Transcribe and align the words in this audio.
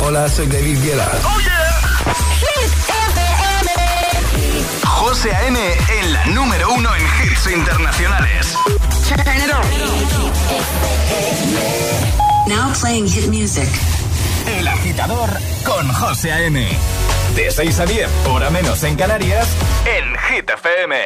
Hola, 0.00 0.28
soy 0.28 0.46
David 0.46 0.78
Guetta. 0.80 1.10
Oh 1.24 1.40
yeah. 1.40 1.72
José 4.84 5.34
A.M. 5.34 5.58
en 6.00 6.12
la 6.12 6.26
número 6.26 6.72
uno 6.72 6.88
en 6.94 7.02
hits 7.02 7.48
internacionales. 7.48 8.56
Now 12.46 12.72
playing 12.80 13.08
hit 13.08 13.26
music. 13.26 13.68
El 14.46 14.68
agitador 14.68 15.30
con 15.64 15.92
José 15.92 16.30
A.M. 16.32 16.64
De 17.34 17.50
6 17.50 17.80
a 17.80 17.86
10, 17.86 18.08
hora 18.28 18.50
menos 18.50 18.82
en 18.84 18.94
Canarias, 18.94 19.48
en 19.84 20.16
Hit 20.28 20.48
FM. 20.48 20.96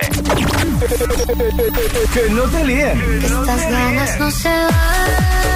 que 2.12 2.30
no 2.30 2.42
te 2.42 2.64
líen. 2.64 3.22
Estas 3.22 3.70
ganas 3.70 4.20
no 4.20 4.30
se 4.30 4.48
van. 4.48 5.55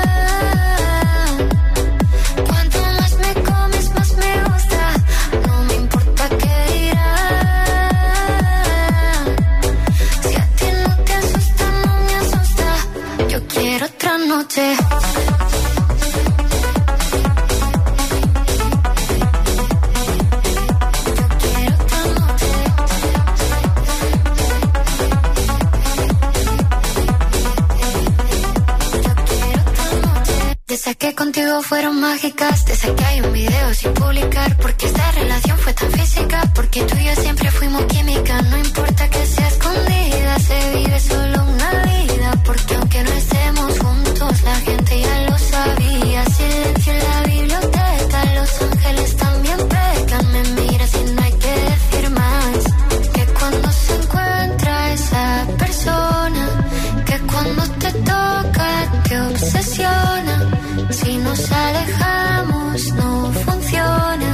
Noche. 14.41 14.77
Que 30.99 31.15
contigo 31.15 31.63
fueron 31.63 31.99
mágicas, 31.99 32.63
de 32.65 32.73
esas 32.73 32.91
que 32.91 33.03
hay 33.03 33.21
un 33.21 33.33
video 33.33 33.73
sin 33.73 33.91
publicar, 33.91 34.55
porque 34.57 34.85
esta 34.85 35.11
relación 35.13 35.57
fue 35.57 35.73
tan 35.73 35.91
física, 35.91 36.43
porque 36.53 36.83
tú 36.83 36.95
y 36.95 37.05
yo 37.05 37.15
siempre 37.15 37.49
fuimos 37.49 37.85
química, 37.85 38.39
no 38.43 38.57
importa 38.59 38.90
obsesiona. 59.51 60.49
Si 60.91 61.17
nos 61.17 61.51
alejamos 61.51 62.93
no 62.93 63.31
funciona. 63.45 64.31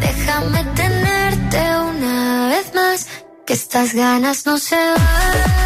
Déjame 0.00 0.64
tenerte 0.74 1.58
una 1.92 2.48
vez 2.48 2.74
más. 2.74 3.06
Que 3.46 3.54
estas 3.54 3.94
ganas 3.94 4.46
no 4.46 4.58
se 4.58 4.76
van. 4.76 5.59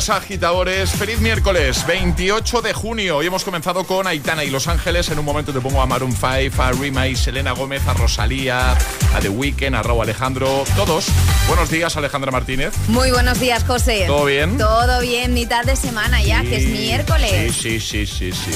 Días, 0.00 0.10
agitadores. 0.10 0.90
Feliz 0.92 1.20
miércoles, 1.20 1.84
28 1.86 2.62
de 2.62 2.72
junio. 2.72 3.18
Hoy 3.18 3.26
hemos 3.26 3.44
comenzado 3.44 3.84
con 3.84 4.06
Aitana 4.06 4.44
y 4.44 4.50
Los 4.50 4.66
Ángeles. 4.66 5.08
En 5.10 5.18
un 5.18 5.24
momento 5.24 5.52
te 5.52 5.60
pongo 5.60 5.82
a 5.82 5.86
Maroon 5.86 6.12
5, 6.16 6.62
a 6.62 6.72
Rima 6.72 7.06
y 7.08 7.16
Selena 7.16 7.52
Gómez, 7.52 7.86
a 7.86 7.92
Rosalía, 7.94 8.72
a 8.72 9.20
The 9.20 9.28
Weeknd, 9.28 9.74
a 9.74 9.82
Raúl 9.82 10.02
Alejandro. 10.02 10.64
Todos. 10.74 11.06
Buenos 11.48 11.68
días, 11.70 11.96
Alejandra 11.96 12.30
Martínez. 12.30 12.72
Muy 12.88 13.10
buenos 13.10 13.40
días, 13.40 13.64
José. 13.64 14.04
¿Todo 14.06 14.24
bien? 14.24 14.56
Todo 14.56 15.00
bien, 15.02 15.34
mitad 15.34 15.64
de 15.64 15.76
semana 15.76 16.22
ya, 16.22 16.42
que 16.42 16.56
es 16.56 16.66
miércoles. 16.66 17.54
Sí, 17.54 17.78
sí, 17.78 18.06
sí, 18.06 18.06
sí, 18.06 18.32
sí. 18.32 18.50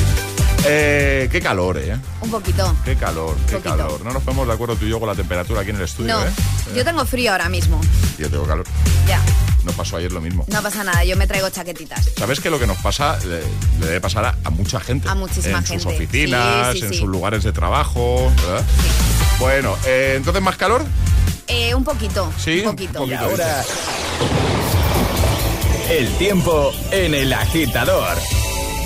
Eh, 0.66 1.28
qué 1.30 1.40
calor, 1.42 1.76
¿eh? 1.78 1.94
Un 2.22 2.30
poquito. 2.30 2.74
Qué 2.86 2.96
calor, 2.96 3.36
qué 3.48 3.56
Poquito. 3.56 3.76
calor. 3.76 4.00
No 4.02 4.12
nos 4.14 4.22
ponemos 4.22 4.46
de 4.46 4.54
acuerdo 4.54 4.76
tú 4.76 4.86
y 4.86 4.88
yo 4.88 4.98
con 4.98 5.08
la 5.10 5.14
temperatura 5.14 5.60
aquí 5.60 5.70
en 5.70 5.76
el 5.76 5.82
estudio, 5.82 6.14
No, 6.18 6.24
¿eh? 6.24 6.30
yo 6.74 6.84
tengo 6.86 7.04
frío 7.04 7.32
ahora 7.32 7.50
mismo. 7.50 7.80
Yo 8.18 8.30
tengo 8.30 8.44
calor. 8.46 8.64
Ya, 9.06 9.20
No 9.64 9.72
pasó 9.72 9.96
ayer 9.96 10.12
lo 10.12 10.20
mismo. 10.20 10.44
no 10.48 10.62
pasa 10.62 10.84
nada, 10.84 11.04
yo 11.04 11.16
me 11.16 11.26
traigo 11.26 11.48
chaquetitas. 11.50 12.10
¿Sabes 12.16 12.40
que 12.40 12.50
lo 12.50 12.58
que 12.58 12.66
nos 12.66 12.76
pasa 12.78 13.18
le, 13.24 13.40
le 13.80 13.86
debe 13.86 14.00
pasar 14.00 14.24
a, 14.26 14.34
a 14.44 14.50
mucha 14.50 14.78
gente? 14.80 15.08
A 15.08 15.14
muchísima 15.14 15.58
en 15.58 15.64
gente. 15.64 15.82
sus 15.82 15.92
oficinas, 15.92 16.72
Sí, 16.72 16.78
sí, 16.80 16.84
en 16.86 16.92
sí. 16.92 16.98
sus 17.00 17.08
lugares 17.08 17.42
de 17.44 17.52
trabajo. 17.52 18.30
¿verdad? 18.46 18.64
Bueno, 19.38 19.76
eh, 19.86 20.14
entonces 20.16 20.42
más 20.42 20.56
calor. 20.56 20.84
Eh, 21.46 21.74
un 21.74 21.82
poquito, 21.84 22.30
Sí, 22.38 22.60
un 22.60 22.72
poquito. 22.72 23.02
un 23.02 23.08
poquito. 23.10 23.24
Ahora, 23.24 23.64
el 25.90 26.08
tiempo 26.16 26.72
en 26.90 27.14
el 27.14 27.32
agitador. 27.32 28.16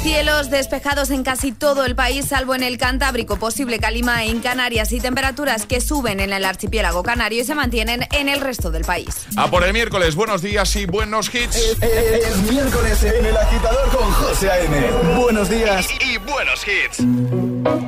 Cielos 0.03 0.49
despejados 0.51 1.11
en 1.11 1.23
casi 1.23 1.53
todo 1.53 1.85
el 1.85 1.95
país, 1.95 2.27
salvo 2.27 2.55
en 2.55 2.63
el 2.63 2.79
Cantábrico, 2.79 3.37
posible 3.37 3.79
calima 3.79 4.25
en 4.25 4.41
Canarias 4.41 4.93
y 4.93 5.01
temperaturas 5.01 5.67
que 5.67 5.81
suben 5.81 6.21
en 6.21 6.33
el 6.33 6.45
archipiélago 6.45 7.03
canario 7.03 7.43
y 7.43 7.45
se 7.45 7.55
mantienen 7.55 8.07
en 8.13 8.29
el 8.29 8.41
resto 8.41 8.71
del 8.71 8.85
país. 8.85 9.27
A 9.37 9.51
por 9.51 9.65
el 9.65 9.73
miércoles, 9.73 10.15
buenos 10.15 10.41
días 10.41 10.75
y 10.77 10.87
buenos 10.87 11.35
hits. 11.35 11.57
Es 11.57 12.37
miércoles 12.51 13.03
en 13.03 13.27
el 13.27 13.37
agitador 13.37 13.89
con 13.91 14.11
José 14.13 14.51
A.M. 14.51 15.17
Buenos 15.17 15.51
días. 15.51 15.89
Y, 16.01 16.15
y 16.15 16.19
buenos 16.19 16.65
hits. 16.67 17.88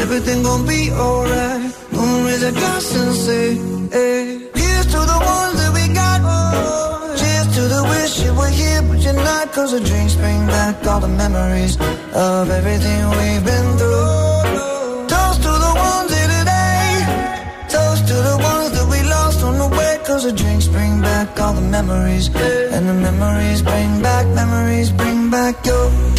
Everything 0.00 0.42
gon' 0.42 0.66
be 0.66 0.90
alright. 0.90 1.70
Gonna 1.92 2.26
raise 2.26 2.42
a 2.42 2.52
glass 2.52 2.96
and 2.96 3.14
say, 3.26 3.46
hey. 3.96 4.48
Here's 4.60 4.86
to 4.94 5.00
the 5.12 5.18
ones 5.36 5.56
that 5.60 5.72
we 5.76 5.84
got. 5.92 6.20
Cheers 7.20 7.48
to 7.56 7.62
the 7.74 7.82
wish 7.92 8.12
you 8.24 8.32
were 8.34 8.54
here, 8.60 8.80
but 8.88 8.98
you're 9.04 9.22
not. 9.28 9.52
Cause 9.52 9.72
the 9.72 9.80
drinks 9.80 10.14
bring 10.14 10.46
back 10.46 10.86
all 10.86 11.00
the 11.00 11.12
memories 11.22 11.76
of 12.14 12.48
everything 12.48 13.00
we've 13.18 13.44
been 13.44 13.68
through. 13.80 15.06
Toast 15.12 15.38
to 15.46 15.52
the 15.66 15.72
ones 15.88 16.10
here 16.16 16.30
today. 16.38 16.88
Toast 17.68 18.02
to 18.08 18.16
the 18.30 18.36
ones 18.40 18.70
that 18.76 18.86
we 18.92 19.00
lost 19.16 19.44
on 19.44 19.58
the 19.58 19.68
way. 19.76 19.98
Cause 20.06 20.24
the 20.24 20.32
drinks 20.32 20.66
bring 20.66 21.02
back 21.02 21.38
all 21.38 21.52
the 21.52 21.66
memories. 21.76 22.26
And 22.74 22.88
the 22.88 22.94
memories 22.94 23.60
bring 23.60 24.00
back, 24.00 24.24
memories 24.34 24.90
bring 24.92 25.30
back 25.30 25.54
your. 25.66 26.10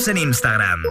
Síguenos 0.00 0.08
en 0.08 0.28
Instagram. 0.28 0.82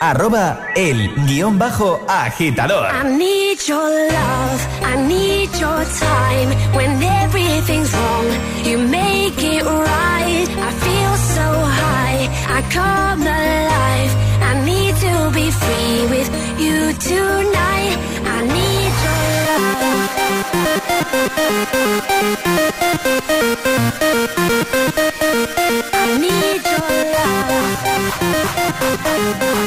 Arroba 0.00 0.68
el 0.74 1.14
guion 1.26 1.58
bajo 1.58 2.04
agitador. 2.08 2.88
I 2.90 3.04
need 3.16 3.58
your 3.66 3.88
love, 3.88 4.60
I 4.82 4.96
need 5.06 5.50
your 5.60 5.84
time. 6.00 6.50
When 6.74 7.00
everything's 7.02 7.92
wrong, 7.92 8.26
you 8.64 8.78
make 8.78 9.40
it 9.40 9.62
right. 9.62 10.48
I 10.48 10.72
feel 10.82 11.16
so 11.34 11.64
high, 11.80 12.28
I 12.48 12.62
come 12.72 13.22
alive. 13.22 14.12
I 14.42 14.54
need 14.64 14.96
to 14.96 15.30
be 15.32 15.50
free 15.50 16.06
with 16.10 16.30
you 16.58 16.92
tonight. 16.94 17.96
I 18.24 18.42
need 18.46 18.92
your 19.04 19.22
love. 24.60 24.65
Thank 28.78 29.66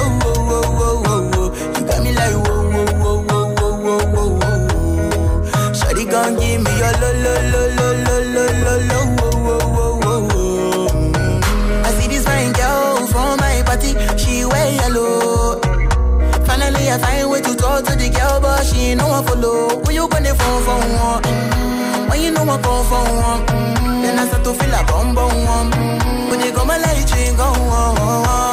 ain't 18.94 19.02
no 19.02 19.08
one 19.08 19.26
follow. 19.26 19.82
When 19.84 19.96
you 19.96 20.08
gonna 20.08 20.36
phone 20.36 20.64
for 20.64 20.78
one? 20.78 21.24
Mm-hmm. 21.24 22.10
When 22.10 22.22
you 22.22 22.32
know 22.32 22.44
I 22.44 22.62
come 22.62 22.86
for 22.92 23.04
one? 23.28 23.46
Then 24.02 24.20
I 24.20 24.28
start 24.28 24.44
to 24.44 24.54
feel 24.54 24.74
a 24.74 24.84
bum 24.86 25.16
bum 25.16 25.34
one. 25.46 25.70
When 26.30 26.40
you 26.40 26.52
go 26.52 26.64
my 26.66 26.78
light, 26.78 27.10
you 27.10 27.36
go 27.36 28.53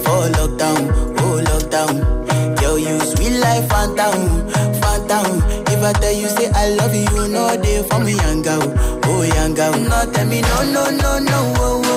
for 0.21 0.29
lockdown, 0.37 0.81
oh 1.19 1.41
lockdown. 1.49 2.61
Yo, 2.61 2.75
you 2.75 2.99
sweet 2.99 3.39
life, 3.39 3.67
phantom, 3.69 4.49
phantom. 4.81 5.41
If 5.67 5.81
I 5.83 5.93
tell 5.93 6.13
you 6.13 6.27
say 6.29 6.49
I 6.53 6.69
love 6.75 6.93
you, 6.93 7.27
know 7.27 7.57
they 7.57 7.81
for 7.89 7.99
me, 7.99 8.13
young 8.15 8.41
girl, 8.43 8.61
oh 9.05 9.23
young 9.23 9.53
girl. 9.55 9.73
No, 9.73 10.05
tell 10.13 10.27
me 10.27 10.41
no, 10.41 10.63
no, 10.75 10.89
no, 10.91 11.19
no, 11.19 11.39
oh, 11.57 11.57
oh, 11.57 11.57
oh, 11.57 11.81
oh, 11.81 11.81
oh, 11.85 11.90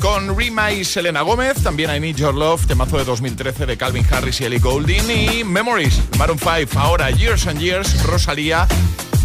con 0.00 0.38
Rima 0.38 0.70
y 0.70 0.84
Selena 0.84 1.22
Gómez. 1.22 1.60
También 1.60 1.90
I 1.94 1.98
Need 1.98 2.14
Your 2.14 2.34
Love, 2.34 2.66
temazo 2.66 2.98
de 2.98 3.04
2013 3.04 3.66
de 3.66 3.76
Calvin 3.76 4.06
Harris 4.08 4.40
y 4.40 4.44
Ellie 4.44 4.60
Goulding. 4.60 5.10
Y 5.10 5.42
Memories, 5.42 6.00
Maroon 6.18 6.38
5. 6.38 6.78
Ahora 6.78 7.10
Years 7.10 7.48
and 7.48 7.58
Years, 7.58 8.04
Rosalía 8.04 8.68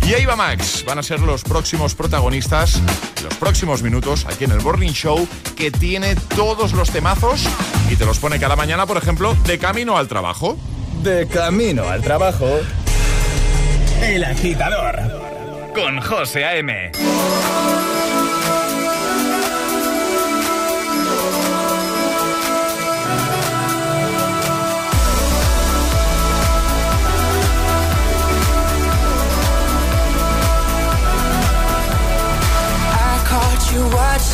y 0.08 0.14
Eva 0.14 0.36
Max 0.36 0.84
van 0.88 0.98
a 0.98 1.04
ser 1.04 1.20
los 1.20 1.44
próximos 1.44 1.94
protagonistas 1.94 2.82
los 3.24 3.36
próximos 3.36 3.84
minutos 3.84 4.26
aquí 4.26 4.46
en 4.46 4.52
el 4.52 4.62
Morning 4.62 4.92
Show 4.92 5.28
que 5.56 5.70
tiene 5.70 6.16
todos 6.36 6.74
los 6.74 6.90
temazos 6.90 7.44
y 7.92 7.96
te 7.96 8.06
los 8.06 8.18
pone 8.18 8.40
cada 8.40 8.56
mañana, 8.56 8.88
por 8.88 8.98
ejemplo, 8.98 9.36
de 9.46 9.60
camino 9.60 9.96
al 9.96 10.08
trabajo. 10.08 10.58
De 11.04 11.28
camino 11.28 11.88
al 11.88 12.02
trabajo. 12.02 12.48
El 14.02 14.24
agitador 14.24 14.96
con 15.76 16.02
José 16.02 16.46
A.M. 16.46 16.92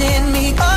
in 0.04 0.32
me. 0.34 0.73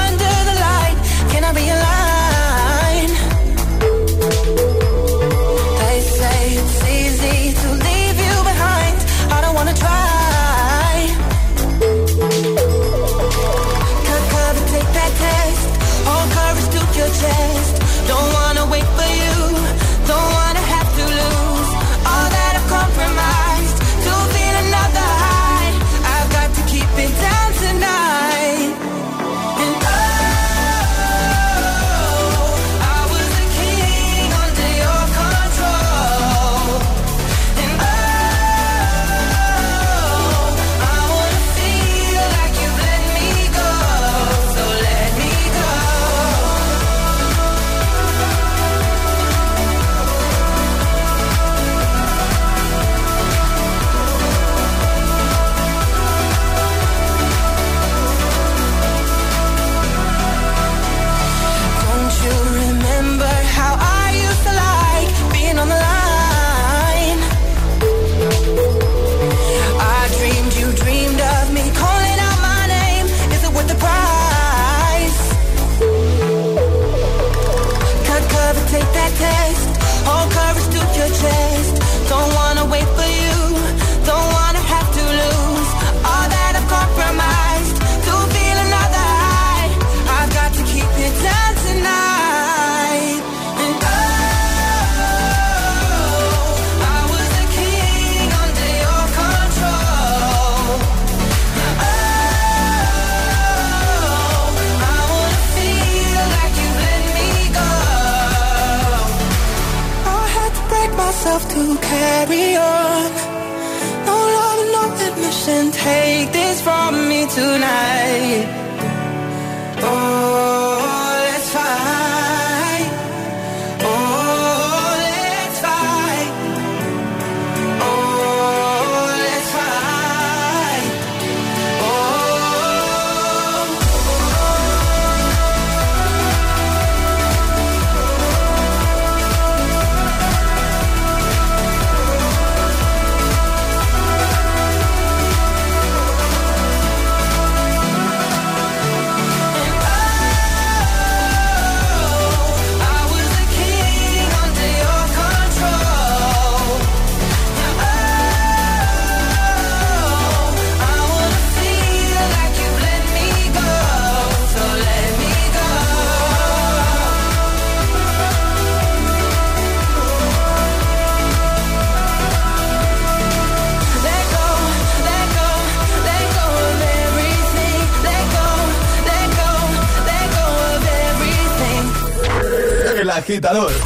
agitador 183.37 183.86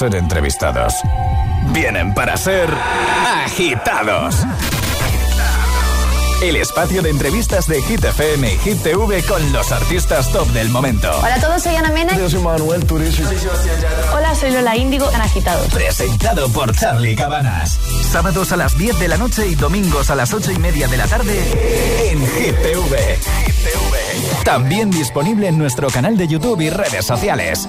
Ser 0.00 0.14
entrevistados. 0.14 0.94
Vienen 1.74 2.14
para 2.14 2.34
ser 2.38 2.70
agitados. 3.44 4.34
El 6.40 6.56
espacio 6.56 7.02
de 7.02 7.10
entrevistas 7.10 7.66
de 7.66 7.82
Hit 7.82 8.02
FM 8.02 8.50
y 8.50 8.58
Hit 8.60 8.82
TV 8.82 9.22
con 9.24 9.52
los 9.52 9.70
artistas 9.72 10.32
top 10.32 10.48
del 10.52 10.70
momento. 10.70 11.10
Hola 11.18 11.34
a 11.34 11.40
todos, 11.40 11.62
soy 11.62 11.76
Ana 11.76 11.90
Mena. 11.90 12.16
Yo 12.16 12.30
soy 12.30 12.40
Manuel 12.40 12.86
Turizo. 12.86 13.24
Hola, 14.14 14.34
soy 14.34 14.52
Lola 14.52 14.74
Índigo, 14.74 15.06
en 15.12 15.20
Agitados. 15.20 15.66
Presentado 15.66 16.48
por 16.48 16.74
Charlie 16.74 17.14
Cabanas. 17.14 17.78
Sábados 18.10 18.52
a 18.52 18.56
las 18.56 18.78
10 18.78 19.00
de 19.00 19.08
la 19.08 19.18
noche 19.18 19.48
y 19.48 19.54
domingos 19.54 20.08
a 20.08 20.14
las 20.14 20.32
8 20.32 20.52
y 20.52 20.58
media 20.60 20.88
de 20.88 20.96
la 20.96 21.06
tarde 21.08 22.10
en 22.10 22.20
Hit 22.20 22.56
TV. 22.62 23.18
También 24.44 24.90
disponible 24.90 25.48
en 25.48 25.58
nuestro 25.58 25.90
canal 25.90 26.16
de 26.16 26.26
YouTube 26.26 26.62
y 26.62 26.70
redes 26.70 27.04
sociales. 27.04 27.68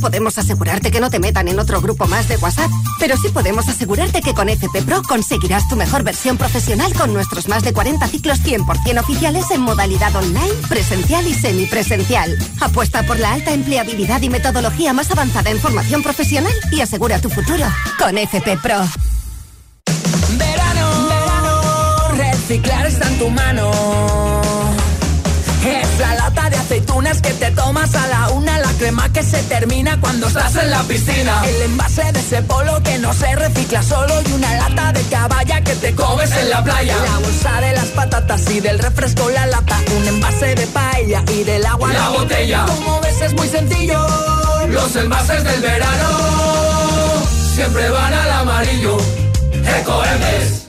Podemos 0.00 0.38
asegurarte 0.38 0.90
que 0.90 1.00
no 1.00 1.10
te 1.10 1.20
metan 1.20 1.46
en 1.48 1.58
otro 1.58 1.80
grupo 1.80 2.06
más 2.06 2.26
de 2.28 2.36
WhatsApp, 2.36 2.70
pero 2.98 3.16
sí 3.16 3.28
podemos 3.28 3.68
asegurarte 3.68 4.22
que 4.22 4.34
con 4.34 4.48
FP 4.48 4.82
Pro 4.82 5.02
conseguirás 5.02 5.68
tu 5.68 5.76
mejor 5.76 6.02
versión 6.02 6.36
profesional 6.36 6.92
con 6.94 7.12
nuestros 7.12 7.48
más 7.48 7.62
de 7.62 7.72
40 7.72 8.06
ciclos 8.08 8.40
100% 8.40 9.00
oficiales 9.00 9.50
en 9.50 9.60
modalidad 9.60 10.14
online, 10.16 10.54
presencial 10.68 11.26
y 11.26 11.34
semipresencial. 11.34 12.36
Apuesta 12.60 13.02
por 13.04 13.18
la 13.18 13.32
alta 13.32 13.52
empleabilidad 13.52 14.22
y 14.22 14.30
metodología 14.30 14.92
más 14.92 15.10
avanzada 15.10 15.50
en 15.50 15.60
formación 15.60 16.02
profesional 16.02 16.52
y 16.72 16.80
asegura 16.80 17.20
tu 17.20 17.30
futuro 17.30 17.66
con 17.98 18.16
FP 18.16 18.58
Pro. 18.58 18.80
Verano, 20.36 21.08
verano, 21.08 22.08
reciclar 22.16 22.86
está 22.86 23.08
en 23.08 23.18
tu 23.18 23.28
mano. 23.30 23.70
Es 25.64 25.98
la 25.98 26.14
lata 26.14 26.49
aceitunas 26.70 27.20
que 27.20 27.30
te 27.30 27.50
tomas 27.50 27.92
a 27.96 28.06
la 28.06 28.28
una, 28.28 28.56
la 28.58 28.72
crema 28.74 29.12
que 29.12 29.24
se 29.24 29.42
termina 29.42 30.00
cuando 30.00 30.28
estás 30.28 30.54
en 30.54 30.70
la 30.70 30.80
piscina. 30.84 31.42
El 31.44 31.62
envase 31.62 32.12
de 32.12 32.20
ese 32.20 32.42
polo 32.42 32.80
que 32.84 32.96
no 32.98 33.12
se 33.12 33.34
recicla 33.34 33.82
solo 33.82 34.14
y 34.24 34.32
una 34.34 34.54
lata 34.54 34.92
de 34.92 35.02
caballa 35.02 35.64
que 35.64 35.74
te 35.74 35.92
comes 35.96 36.30
en 36.30 36.48
la 36.48 36.62
playa. 36.62 36.94
La 36.96 37.18
bolsa 37.18 37.60
de 37.60 37.72
las 37.72 37.86
patatas 37.86 38.48
y 38.52 38.60
del 38.60 38.78
refresco 38.78 39.28
la 39.30 39.46
lata, 39.46 39.80
un 39.96 40.06
envase 40.06 40.54
de 40.54 40.66
paella 40.68 41.24
y 41.32 41.42
del 41.42 41.66
agua 41.66 41.92
La 41.92 42.08
botella. 42.10 42.64
Como 42.66 43.00
ves 43.00 43.20
es 43.20 43.34
muy 43.34 43.48
sencillo. 43.48 44.06
Los 44.68 44.94
envases 44.94 45.42
del 45.42 45.60
verano 45.62 46.08
siempre 47.52 47.90
van 47.90 48.14
al 48.14 48.30
amarillo. 48.30 48.96
Ecoembes. 49.80 50.68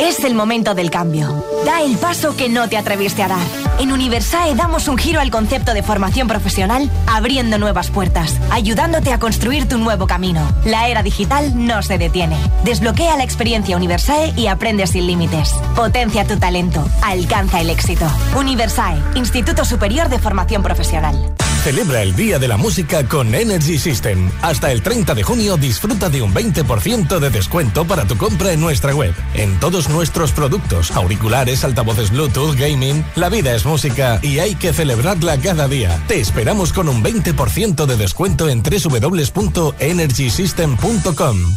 Es 0.00 0.22
el 0.22 0.34
momento 0.34 0.76
del 0.76 0.92
cambio. 0.92 1.44
Da 1.64 1.82
el 1.82 1.96
paso 1.96 2.36
que 2.36 2.48
no 2.48 2.68
te 2.68 2.76
atreviste 2.76 3.24
a 3.24 3.28
dar. 3.28 3.67
En 3.78 3.92
Universae 3.92 4.56
damos 4.56 4.88
un 4.88 4.98
giro 4.98 5.20
al 5.20 5.30
concepto 5.30 5.72
de 5.72 5.84
formación 5.84 6.26
profesional, 6.26 6.90
abriendo 7.06 7.58
nuevas 7.58 7.90
puertas, 7.90 8.36
ayudándote 8.50 9.12
a 9.12 9.20
construir 9.20 9.68
tu 9.68 9.78
nuevo 9.78 10.08
camino. 10.08 10.40
La 10.64 10.88
era 10.88 11.04
digital 11.04 11.52
no 11.54 11.82
se 11.82 11.96
detiene. 11.96 12.36
Desbloquea 12.64 13.16
la 13.16 13.22
experiencia 13.22 13.76
Universae 13.76 14.32
y 14.36 14.48
aprende 14.48 14.86
sin 14.88 15.06
límites. 15.06 15.54
Potencia 15.76 16.26
tu 16.26 16.38
talento. 16.38 16.84
Alcanza 17.02 17.60
el 17.60 17.70
éxito. 17.70 18.06
Universae, 18.36 19.00
Instituto 19.14 19.64
Superior 19.64 20.08
de 20.08 20.18
Formación 20.18 20.62
Profesional. 20.62 21.34
Celebra 21.62 22.02
el 22.02 22.14
Día 22.14 22.38
de 22.38 22.48
la 22.48 22.56
Música 22.56 23.06
con 23.06 23.34
Energy 23.34 23.78
System. 23.78 24.30
Hasta 24.42 24.72
el 24.72 24.82
30 24.82 25.14
de 25.14 25.22
junio 25.22 25.56
disfruta 25.56 26.08
de 26.08 26.22
un 26.22 26.32
20% 26.32 27.18
de 27.18 27.30
descuento 27.30 27.84
para 27.84 28.06
tu 28.06 28.16
compra 28.16 28.52
en 28.52 28.60
nuestra 28.60 28.94
web. 28.94 29.14
En 29.34 29.58
todos 29.58 29.88
nuestros 29.88 30.32
productos, 30.32 30.92
auriculares, 30.92 31.64
altavoces 31.64 32.10
Bluetooth, 32.10 32.54
gaming, 32.54 33.04
la 33.16 33.28
vida 33.28 33.54
es 33.54 33.66
música 33.66 34.20
y 34.22 34.38
hay 34.38 34.54
que 34.54 34.72
celebrarla 34.72 35.38
cada 35.38 35.68
día. 35.68 36.00
Te 36.06 36.20
esperamos 36.20 36.72
con 36.72 36.88
un 36.88 37.02
20% 37.02 37.86
de 37.86 37.96
descuento 37.96 38.48
en 38.48 38.62
www.energysystem.com. 38.62 41.56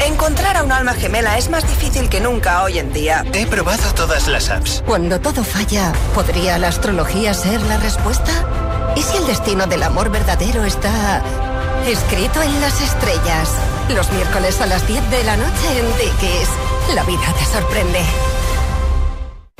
Encontrar 0.00 0.56
a 0.56 0.64
un 0.64 0.72
alma 0.72 0.94
gemela 0.94 1.38
es 1.38 1.50
más 1.50 1.68
difícil 1.68 2.08
que 2.08 2.20
nunca 2.20 2.62
hoy 2.62 2.78
en 2.78 2.92
día. 2.92 3.24
He 3.32 3.46
probado 3.46 3.92
todas 3.94 4.28
las 4.28 4.50
apps. 4.50 4.82
Cuando 4.86 5.20
todo 5.20 5.44
falla, 5.44 5.92
¿podría 6.14 6.58
la 6.58 6.68
astrología 6.68 7.34
ser 7.34 7.60
la 7.62 7.78
respuesta? 7.78 8.73
¿Y 8.96 9.02
si 9.02 9.16
el 9.16 9.26
destino 9.26 9.66
del 9.66 9.82
amor 9.82 10.10
verdadero 10.10 10.64
está 10.64 11.22
escrito 11.86 12.40
en 12.42 12.60
las 12.60 12.80
estrellas? 12.80 13.50
Los 13.88 14.10
miércoles 14.12 14.60
a 14.60 14.66
las 14.66 14.86
10 14.86 15.10
de 15.10 15.24
la 15.24 15.36
noche 15.36 15.78
en 15.78 15.86
Dickies. 15.98 16.48
La 16.94 17.02
vida 17.02 17.34
te 17.38 17.44
sorprende. 17.44 18.00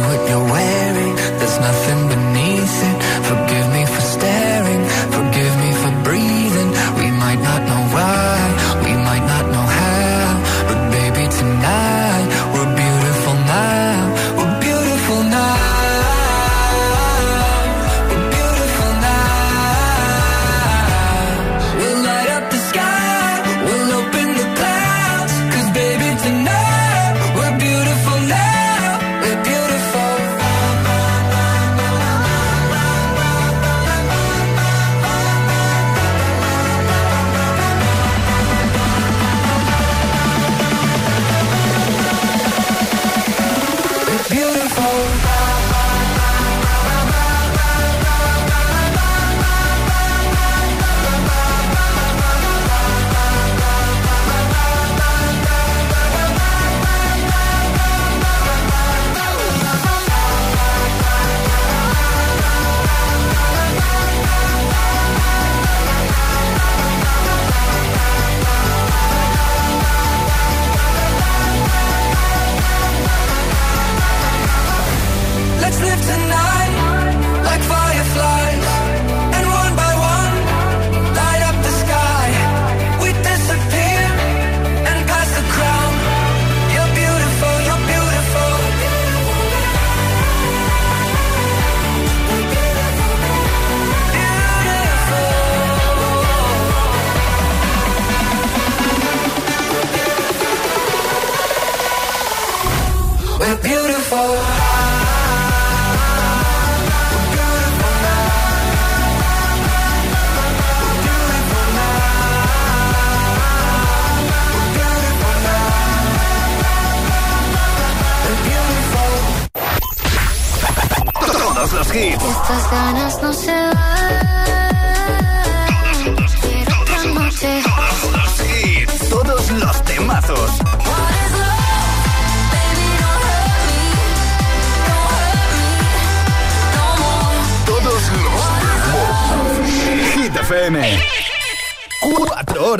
What 0.00 0.28
you're 0.28 0.44
wearing. 0.54 1.14
There's 1.38 1.58
nothing 1.60 2.08
beneath 2.08 2.23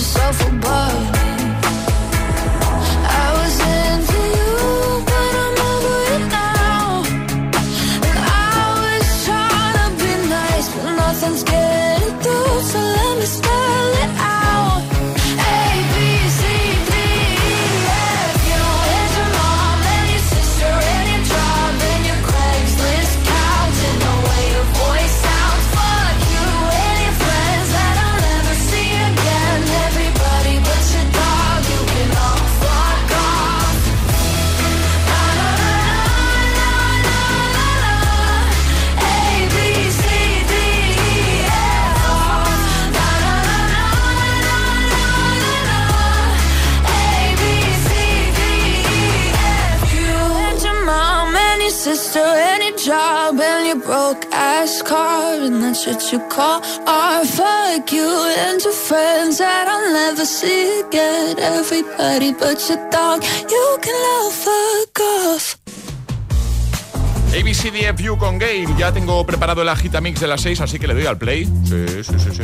yourself 0.00 0.49
what 55.86 56.12
you 56.12 56.20
call. 56.28 56.60
Fuck 56.60 57.92
you 57.92 58.72
friends 58.72 59.38
that 59.38 59.66
never 59.92 60.24
see. 60.24 60.82
Everybody 60.92 62.32
but 62.32 62.60
you 62.68 63.78
can 63.80 64.30
fuck. 64.30 64.80
ABCDFU 67.32 68.18
con 68.18 68.38
Gail. 68.38 68.76
Ya 68.76 68.92
tengo 68.92 69.24
preparado 69.24 69.62
el 69.62 69.68
agitamix 69.68 70.20
de 70.20 70.26
las 70.26 70.40
6, 70.40 70.60
así 70.60 70.78
que 70.78 70.88
le 70.88 70.94
doy 70.94 71.06
al 71.06 71.16
play. 71.16 71.46
Sí, 71.64 71.86
sí, 72.02 72.18
sí, 72.18 72.30
sí. 72.32 72.42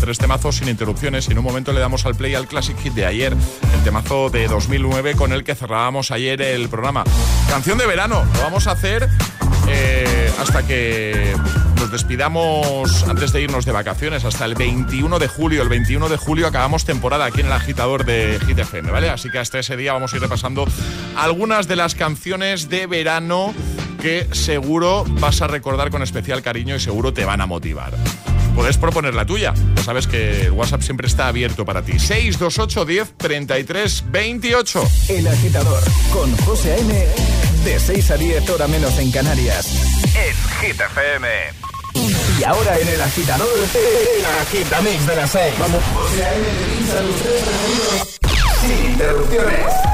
Tres 0.00 0.18
temazos 0.18 0.56
sin 0.56 0.68
interrupciones 0.68 1.28
y 1.28 1.32
en 1.32 1.38
un 1.38 1.44
momento 1.44 1.72
le 1.72 1.80
damos 1.80 2.04
al 2.04 2.16
play 2.16 2.34
al 2.34 2.48
Classic 2.48 2.76
Hit 2.78 2.94
de 2.94 3.06
ayer, 3.06 3.32
el 3.32 3.84
temazo 3.84 4.30
de 4.30 4.48
2009 4.48 5.14
con 5.14 5.32
el 5.32 5.44
que 5.44 5.54
cerrábamos 5.54 6.10
ayer 6.10 6.42
el 6.42 6.68
programa. 6.68 7.04
Canción 7.48 7.78
de 7.78 7.86
verano, 7.86 8.24
lo 8.34 8.40
vamos 8.42 8.66
a 8.66 8.72
hacer 8.72 9.08
eh, 9.68 10.30
hasta 10.40 10.66
que 10.66 11.34
nos 11.76 11.90
despidamos 11.90 13.02
antes 13.08 13.32
de 13.32 13.42
irnos 13.42 13.64
de 13.64 13.72
vacaciones, 13.72 14.24
hasta 14.24 14.44
el 14.44 14.54
21 14.54 15.18
de 15.18 15.28
julio. 15.28 15.62
El 15.62 15.68
21 15.68 16.08
de 16.08 16.16
julio 16.16 16.46
acabamos 16.46 16.84
temporada 16.84 17.24
aquí 17.26 17.40
en 17.40 17.46
el 17.46 17.52
agitador 17.52 18.04
de 18.04 18.38
Hit 18.46 18.58
FM, 18.58 18.90
¿vale? 18.90 19.10
Así 19.10 19.30
que 19.30 19.38
hasta 19.38 19.58
ese 19.58 19.76
día 19.76 19.92
vamos 19.92 20.12
a 20.12 20.16
ir 20.16 20.22
repasando 20.22 20.66
algunas 21.16 21.68
de 21.68 21.76
las 21.76 21.94
canciones 21.94 22.68
de 22.68 22.86
verano 22.86 23.54
que 24.00 24.28
seguro 24.32 25.04
vas 25.20 25.40
a 25.42 25.46
recordar 25.46 25.90
con 25.90 26.02
especial 26.02 26.42
cariño 26.42 26.76
y 26.76 26.80
seguro 26.80 27.12
te 27.12 27.24
van 27.24 27.40
a 27.40 27.46
motivar. 27.46 27.94
Puedes 28.54 28.78
proponer 28.78 29.14
la 29.14 29.26
tuya. 29.26 29.52
Ya 29.76 29.82
sabes 29.82 30.06
que 30.06 30.42
el 30.42 30.52
WhatsApp 30.52 30.82
siempre 30.82 31.06
está 31.06 31.26
abierto 31.26 31.64
para 31.64 31.82
ti. 31.82 31.98
628 31.98 32.84
10 32.84 33.14
33 33.16 34.04
28. 34.10 34.88
El 35.08 35.26
agitador 35.26 35.82
con 36.12 36.36
José 36.38 36.74
A.M. 36.74 37.06
De 37.64 37.80
6 37.80 38.10
a 38.10 38.16
10 38.16 38.50
hora 38.50 38.68
menos 38.68 38.98
en 38.98 39.10
Canarias. 39.10 39.66
En 40.14 40.68
Hit 40.68 40.80
FM. 40.80 41.63
Y 41.94 42.44
ahora 42.44 42.78
en 42.78 42.88
el 42.88 43.00
agitador, 43.00 43.48
el 43.56 44.24
agitamix 44.42 45.06
de 45.06 45.16
las 45.16 45.30
6. 45.30 45.54
Vamos. 45.58 45.82
Sin 48.60 48.90
interrupciones. 48.90 49.93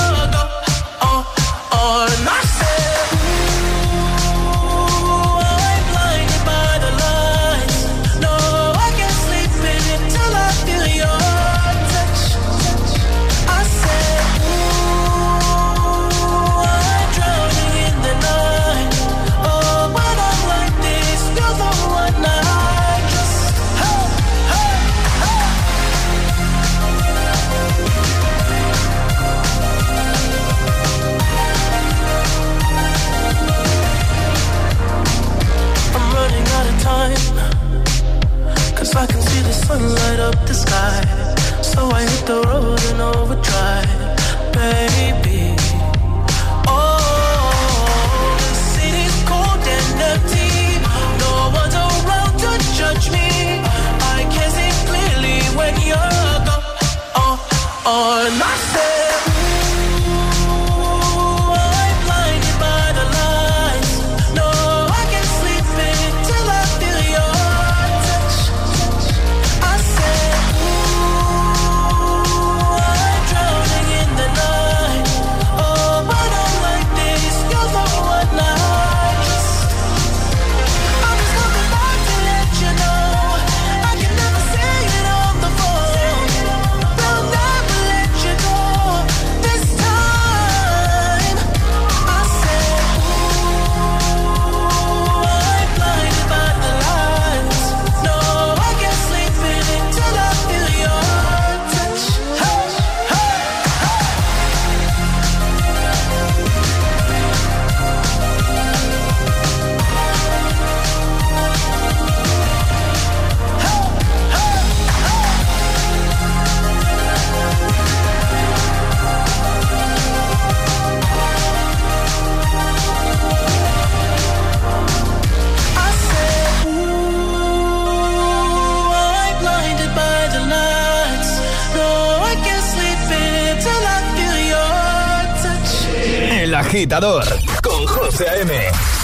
Con 137.63 137.87
José 137.87 138.27
A.M. 138.27 138.51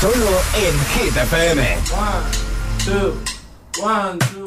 Solo 0.02 0.42
en 0.56 0.76
Hit. 0.90 1.16
One, 1.94 2.26
two, 2.84 3.14
one, 3.82 4.20
two. 4.20 4.47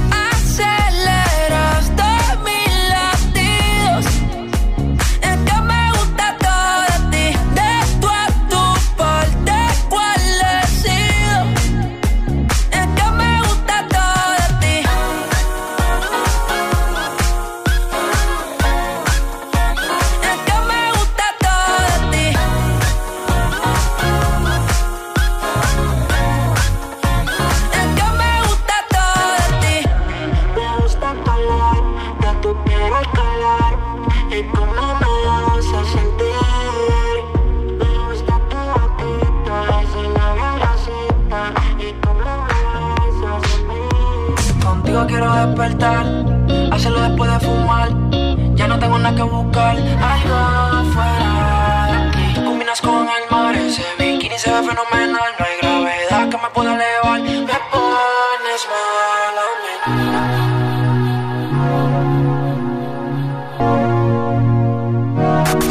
Elevar, 57.01 57.21
me 57.21 57.59
pones 57.71 58.67
mal 58.69 59.37
a 59.37 59.45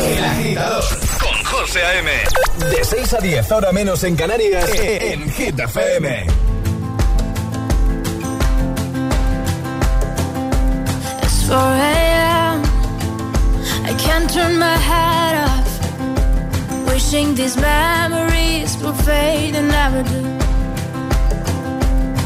El 0.05 0.25
agitador 0.25 0.85
con 1.21 1.45
José 1.45 1.83
A.M. 1.83 2.11
De 2.71 2.85
6 2.85 3.15
a 3.15 3.19
10, 3.19 3.53
ahora 3.53 3.73
menos 3.73 4.05
en 4.05 4.17
Canarias, 4.17 4.71
en 4.75 5.31
Hit 5.31 5.59
FM. 5.59 6.27
It's 11.23 11.49
4 11.49 11.59
a.m. 11.59 12.63
I 13.85 13.95
can't 13.99 14.31
turn 14.33 14.59
my 14.59 14.77
head 14.77 15.45
off. 15.47 15.69
Wishing 16.89 17.35
these 17.35 17.57
memories 17.57 18.77
will 18.83 18.95
fade 18.95 19.55
and 19.55 19.69
never 19.69 20.03
do. 20.03 20.40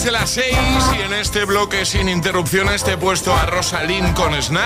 6 0.00 0.04
de 0.04 0.18
las 0.18 0.30
6 0.30 0.46
y 0.98 1.02
en 1.02 1.12
este 1.12 1.44
bloque 1.44 1.84
sin 1.84 2.08
interrupciones 2.08 2.82
te 2.82 2.92
he 2.92 2.96
puesto 2.96 3.34
a 3.34 3.44
Rosalín 3.44 4.14
con 4.14 4.40
Snap, 4.40 4.64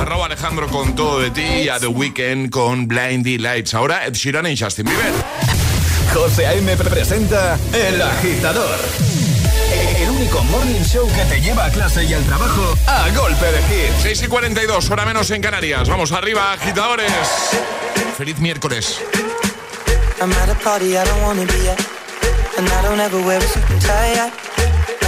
a 0.00 0.04
Rob 0.04 0.24
Alejandro 0.24 0.66
con 0.66 0.96
Todo 0.96 1.20
de 1.20 1.30
Ti 1.30 1.42
y 1.42 1.68
a 1.68 1.78
The 1.78 1.86
Weeknd 1.86 2.50
con 2.50 2.88
Blindy 2.88 3.38
Lights. 3.38 3.74
Ahora 3.74 4.04
Ed 4.06 4.14
Sheeran 4.14 4.44
y 4.48 4.58
Justin 4.58 4.86
Bieber. 4.86 5.12
José 6.12 6.48
A.M. 6.48 6.76
presenta 6.78 7.56
El 7.72 8.02
Agitador. 8.02 8.76
El 10.00 10.10
único 10.10 10.42
morning 10.42 10.82
show 10.82 11.08
que 11.14 11.24
te 11.26 11.40
lleva 11.40 11.66
a 11.66 11.70
clase 11.70 12.02
y 12.02 12.12
al 12.12 12.24
trabajo 12.24 12.74
a 12.88 13.08
golpe 13.10 13.46
de 13.46 13.62
hit. 13.62 13.94
6 14.02 14.22
y 14.24 14.26
42, 14.26 14.90
hora 14.90 15.04
menos 15.04 15.30
en 15.30 15.42
Canarias. 15.42 15.88
Vamos 15.88 16.10
arriba, 16.10 16.52
agitadores. 16.52 17.12
Feliz 18.16 18.38
miércoles. 18.40 19.00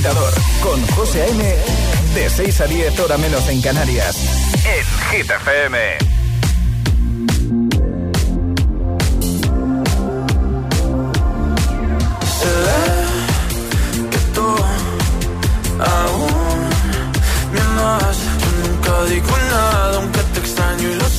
agitador 0.00 0.32
con 0.62 0.86
José 0.96 1.22
A.M. 1.22 1.56
De 2.14 2.30
6 2.30 2.60
a 2.62 2.66
10 2.66 3.00
hora 3.00 3.18
menos 3.18 3.46
en 3.48 3.60
Canarias. 3.60 4.16
En 4.64 4.84
Hit 5.10 5.30
FM. 5.30 5.78
Aún 15.80 16.28
me 17.52 17.60
amas. 17.60 18.18
Yo 18.40 18.68
nunca 18.68 19.04
digo 19.04 19.36
nada, 19.50 19.96
aunque 19.96 20.20
te 20.20 20.40
extraño 20.40 20.88
y 20.88 20.99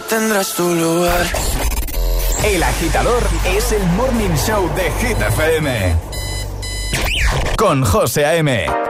tendrás 0.00 0.54
tu 0.54 0.74
lugar. 0.74 1.26
El 2.44 2.62
agitador 2.62 3.22
es 3.44 3.72
el 3.72 3.82
morning 3.88 4.34
show 4.36 4.68
de 4.74 4.90
Hit 5.00 5.20
FM. 5.20 5.96
Con 7.56 7.84
José 7.84 8.24
A.M. 8.24 8.81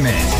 FM. 0.00 0.39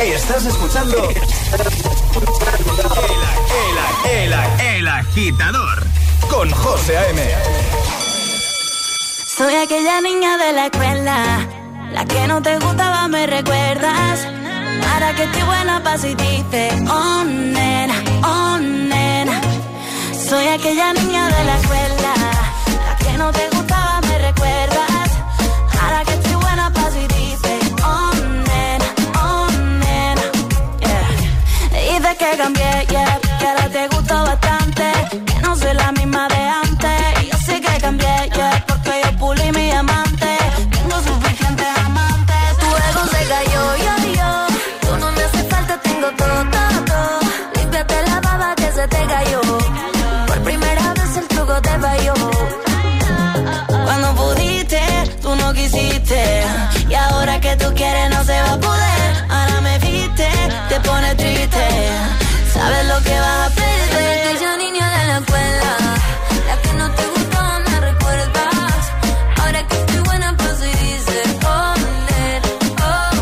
Estás 0.00 0.46
escuchando. 0.46 1.08
El, 1.08 1.16
el, 4.10 4.32
el, 4.32 4.32
el 4.76 4.88
agitador. 4.88 5.86
Con 6.28 6.50
José 6.50 6.98
A.M. 6.98 7.22
Soy 9.36 9.54
aquella 9.54 10.00
niña 10.00 10.36
de 10.38 10.52
la 10.52 10.66
escuela. 10.66 11.48
La 11.92 12.04
que 12.04 12.26
no 12.26 12.42
te 12.42 12.58
gustaba, 12.58 13.08
me 13.08 13.26
recuerdas. 13.26 14.26
Para 14.82 15.14
que 15.14 15.26
te 15.26 15.44
buena 15.44 15.82
paso 15.82 16.08
y 16.08 16.14
dice, 16.14 16.70
oh 16.90 17.24
nena, 17.24 18.02
oh. 18.22 18.46
Soy 20.28 20.48
aquella 20.48 20.92
niña 20.92 21.28
de 21.28 21.44
la 21.44 21.56
escuela, 21.56 22.14
la 22.84 22.96
que 22.96 23.16
no 23.16 23.30
te 23.30 23.55
quieres 57.76 58.10
no 58.10 58.24
se 58.24 58.42
va 58.42 58.52
a 58.54 58.58
poder. 58.58 59.24
Ahora 59.28 59.60
me 59.60 59.78
viste, 59.78 60.28
te 60.68 60.80
pone 60.80 61.14
triste. 61.14 61.64
Sabes 62.52 62.86
lo 62.86 62.98
que 63.02 63.20
vas 63.20 63.40
a 63.46 63.54
perder. 63.54 64.26
Aquella 64.26 64.56
niña 64.56 64.86
de 64.96 65.04
la 65.10 65.18
escuela, 65.18 65.70
la 66.48 66.56
que 66.62 66.72
no 66.80 66.90
te 66.90 67.04
gustaba 67.14 67.58
me 67.60 67.80
recuerdas. 67.80 68.80
Ahora 69.40 69.60
que 69.68 69.76
estoy 69.76 70.00
buena 70.00 70.34
pues 70.36 70.58
y 70.70 70.72
dice 70.84 71.18
oh 71.54 71.74
nena, 72.08 72.50
oh. 72.88 73.14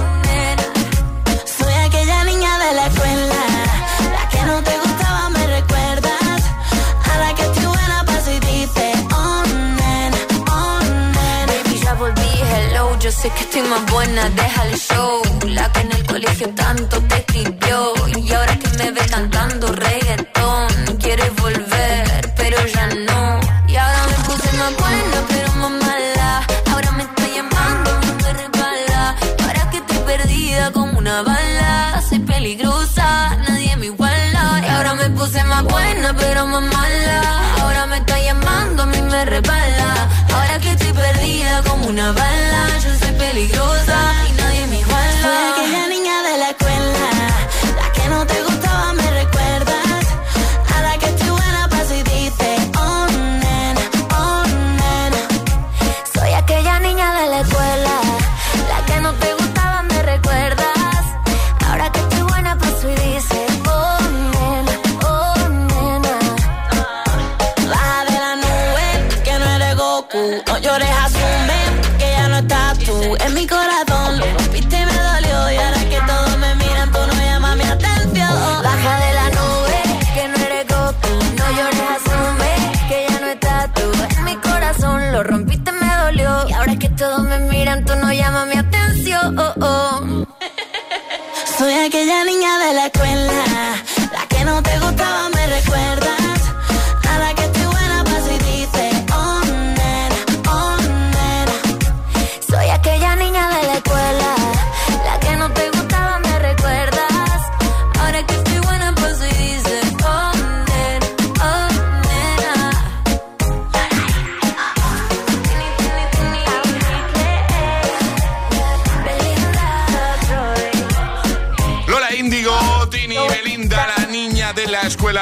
Soy 1.59 1.75
aquella 1.87 2.25
niña 2.25 2.53
de 2.65 2.71
la 2.79 2.87
escuela, 2.87 3.43
la 4.17 4.29
que 4.33 4.43
no 4.51 4.57
te 4.63 4.75
gustaba 4.85 5.31
me 5.31 5.47
recuerdas. 5.59 6.41
Ahora 7.11 7.35
que 7.37 7.43
estoy 7.43 7.67
buena 7.67 8.05
pues 8.07 8.29
y 8.29 8.39
dice 8.41 8.93
oh 9.13 9.43
nena, 9.81 10.19
oh. 10.57 10.79
Baby 11.49 11.81
ya 11.85 11.95
volví, 11.95 12.33
hello, 12.53 12.99
yo 12.99 13.11
sé 13.11 13.31
que 13.31 13.43
estoy 13.45 13.63
más 13.63 13.85
buena. 13.87 14.23
De 14.31 14.44
tanto 16.53 17.01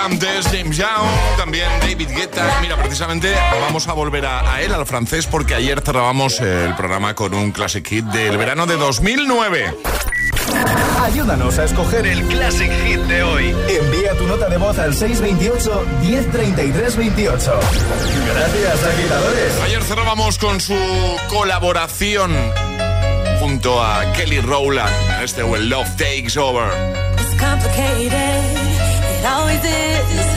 Jam 0.03 0.19
James 0.51 0.77
Young, 0.77 1.37
también 1.37 1.69
David 1.81 2.09
Guetta. 2.09 2.59
Mira, 2.61 2.77
precisamente 2.77 3.33
vamos 3.61 3.87
a 3.87 3.93
volver 3.93 4.27
a, 4.27 4.61
él, 4.61 4.75
al 4.75 4.85
francés, 4.85 5.29
porque 5.29 5.55
ayer 5.55 5.81
cerrábamos 5.81 6.41
el 6.41 6.75
programa 6.75 7.15
con 7.15 7.33
un 7.35 7.53
classic 7.53 7.87
hit 7.87 8.05
del 8.07 8.37
verano 8.37 8.67
de 8.67 8.77
2009. 8.77 9.77
Ayúdanos 11.01 11.57
a 11.59 11.65
escoger 11.67 12.05
el 12.07 12.27
Classic 12.27 12.71
Hit 12.85 12.99
de 13.03 13.23
hoy. 13.23 13.55
Envía 13.69 14.17
tu 14.19 14.27
nota 14.27 14.49
de 14.49 14.57
voz 14.57 14.77
al 14.79 14.93
628-103328. 14.93 17.53
Gracias, 18.27 18.85
agitadores. 18.85 19.61
Ayer 19.63 19.85
cerrábamos 19.85 20.37
con 20.39 20.61
su 20.61 20.75
colaboración 21.29 22.33
junto 23.39 23.81
a 23.81 24.13
Kelly 24.15 24.41
Rowland. 24.41 24.91
Este 25.23 25.45
When 25.45 25.69
Love 25.69 25.89
Takes 25.97 26.37
Over. 26.37 26.73
It's 27.21 27.41
complicated. 27.41 28.72
it 29.23 29.27
always 29.27 29.65
is. 29.65 30.29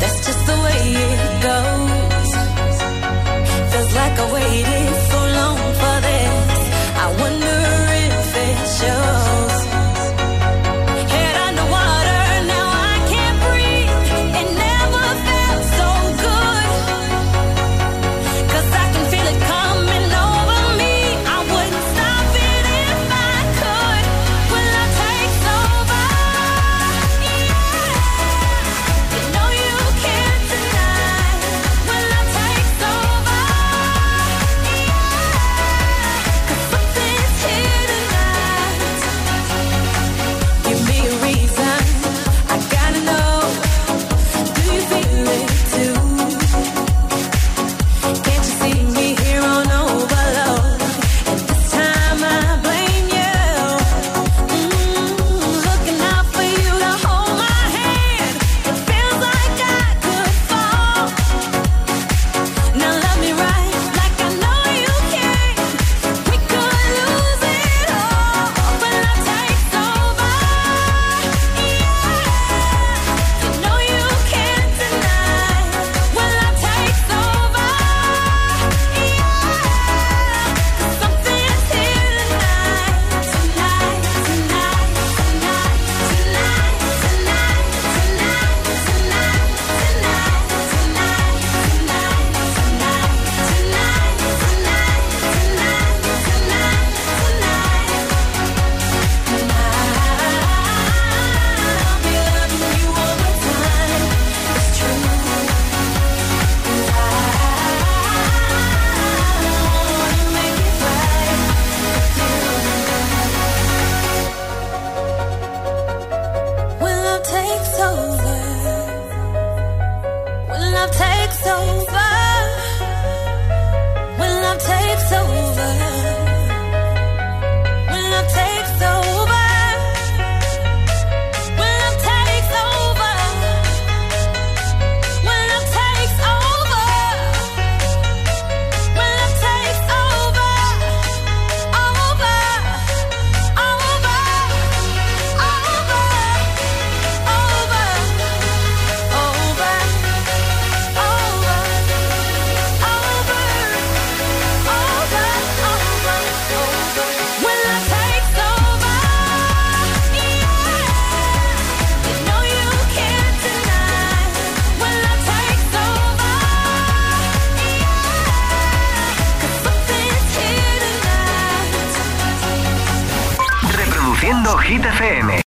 That's 0.00 0.18
just 0.26 0.46
the 0.46 0.56
way 0.66 0.82
it 1.06 1.22
goes. 1.48 2.30
Feels 3.70 3.92
like 4.00 4.16
I 4.24 4.26
waited 4.32 4.94
so 5.10 5.20
long 5.38 5.58
for 5.80 5.96
this. 6.06 6.60
I 7.04 7.06
wonder 7.20 7.58
if 8.04 8.36
it's 8.46 8.82
your. 8.82 9.17